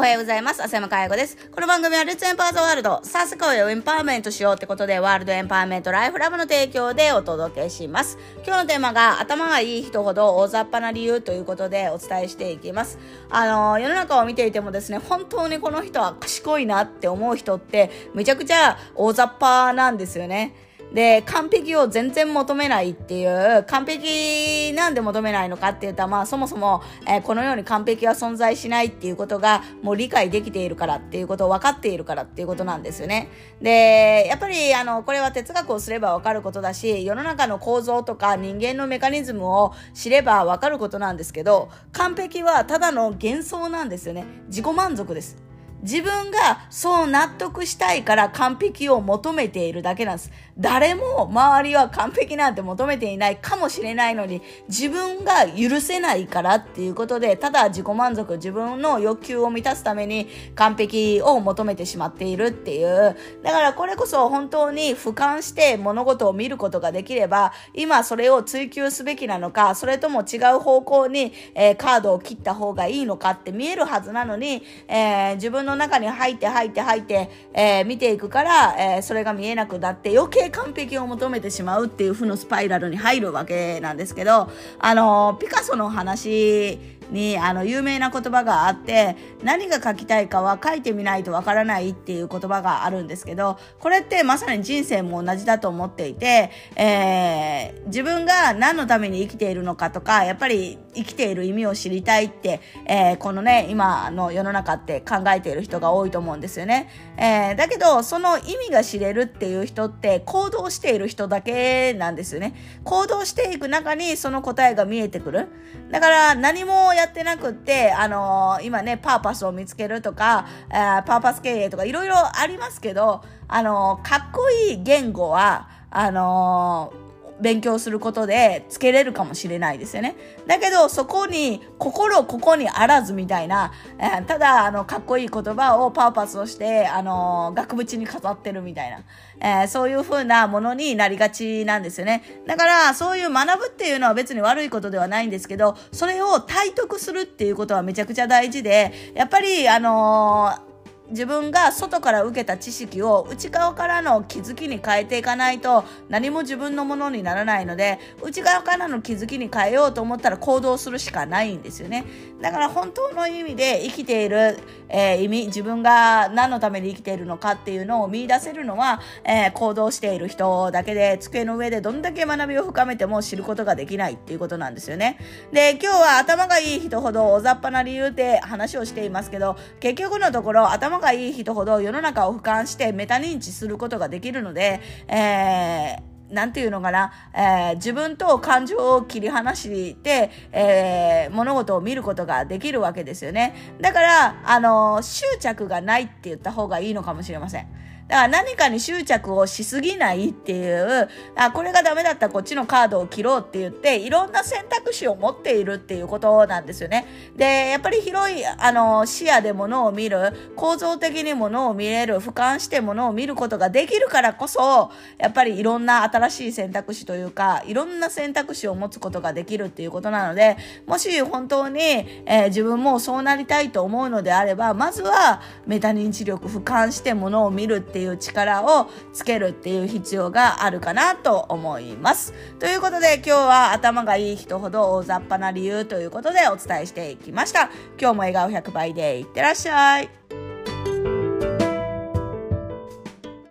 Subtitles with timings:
[0.00, 0.62] おはようございます。
[0.62, 1.36] 浅山かや子です。
[1.50, 8.16] この番組はレッツエンパワーザワールド、さあ世界をエンパワーメントしようってことで、ワールドエンパワーメントライフラブの提供でお届けします。
[8.36, 12.98] 今日のテーマが、頭がいい人ほど大雑把な理由ということでお伝えしていきます。
[13.28, 20.54] あの、世の中を見ていてもですね、本当にこの人は賢いなって思う人って、めちゃくちゃ大雑把なんですよね。
[20.92, 33.28] で、完璧を全然求めないっていう、完璧なんで求めないのかって言ったら、まあそもそも、えー、このように完璧は存在しないっていうことがもう理解できているからっていうことを分かっているからっていうことなんですよね。
[33.60, 44.24] で、やっぱりあの、これは哲学をすれば分かることだし、世の中の構造とか人間のメカニズムを知れば分かることなんですけど、完璧はただの幻想なんですよね。
[44.48, 45.49] 自己満足です。
[45.82, 50.30] 自分がそう納得したいから完璧を求めているだけなんです。
[50.58, 63.16] 誰も周りは完璧なんて求めていないかもしれないのに、自分が許せないからっていうことで、ただ自己満足、自分の欲求を満たすために完璧を求めてしまっているっていう。
[63.42, 86.78] だからこれこそ本当に俯瞰して物事を見ることができれば、今それを追求すべきなのか、それとも違う方向に、えー、カードを切った方がいいのかって見えるはずなのに、えー、自分のの中に入って入って入って、えー、見ていくから、えー、それが見えなくなって余計完璧を求めてしまうっていう負のスパイラルに入るわけなんですけど、あのピカソの話
[87.10, 112.54] にあの有名な言葉があって何が書きたいかは書いてみないとわからないっていう言葉があるんですけどこれってまさに人生も同じだと思っていて、えー、自分が何のために生きているのかとかやっぱり生きている意味を知りたいって、えー、このね今の世の中って考えている人が多いと思うんですよね、えー、だけどその意味が知れるっていう人って行動している人だけなんですよね。
[112.84, 115.48] 行動していく中にその答えが見えてくる。
[115.90, 126.92] だから何もやってなくって、あのー、今ね、パーパスを見つけるとか、パーパス経営とかいろいろありますけど、あのー、かっこいい言語は、あの
[127.40, 130.16] 勉強することでつけれるかもしれないですよね。
[130.46, 139.02] だけどそこに心ここにあらずみたいな、えー、ただあのかっこいい言葉をパーパスをしてあの額縁に飾ってるみたいな、
[139.40, 142.42] えー、そういう風なものになりがちなんですよね。
[142.46, 150.69] だからそういう学ぶっていうのは別に悪いことではないんですけどそれを体得するっていうことはめちゃくちゃ大事でやっぱりあの
[151.10, 162.04] 自分が外から受けた知識を内側からの気づきに変えていかないと何も自分のものにならないので内側からの気づきに変えようと思ったら行動するしかないんですよね。
[162.40, 175.18] だから本当の意味で生きている、えー、意味自分が何のために生きているのかっていうのを見出せるのは、えー、行動している人だけで机の上でどんだけ学びを深めても知ることができないっていうことなんですよね。
[175.52, 193.54] で今日は頭がいい人ほど大雑把な理由で話をしていますけど結局のところ頭がいい人ほど世の中を俯瞰してメタ認知することができるので、えーなんていうのかな、えー、自分と感情を切り離して、えー、物事を見ることができるわけですよね。
[193.80, 197.66] だから、あの執着がないって言った方がいいのかもしれません。
[198.10, 207.06] だから何かに執着をしすぎないっていう、あ、これがダメだったらこっちのカードを切ろうって言って、いろんな選択肢を持っているっていうことなんですよね。
[207.36, 232.34] で、やっぱり広い、あの、視野で物を見る、構造的に物を見れる、俯瞰して物を見ることができるからこそ、やっぱりいろんな新新しい選択肢というか、いろんな選択肢を持つことができるっていうことなので、もし本当に、えー、自分もそうなりたいと思うのであれば、まずはメタ認知力、俯瞰して物を見るっていういう力をつけるっていう必要があるかなと思います。
[232.58, 237.70] ということで今日は頭がいい人ほど大雑把な理由ということでお伝えしていきました。
[237.98, 240.19] 今日も笑顔100倍でいってらっしゃい。